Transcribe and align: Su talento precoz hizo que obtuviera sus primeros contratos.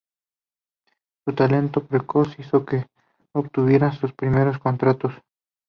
Su 1.27 1.35
talento 1.35 1.85
precoz 1.85 2.29
hizo 2.39 2.65
que 2.65 2.87
obtuviera 3.35 3.91
sus 3.91 4.11
primeros 4.13 4.57
contratos. 4.57 5.13